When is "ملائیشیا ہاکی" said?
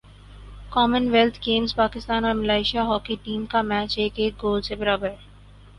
2.35-3.15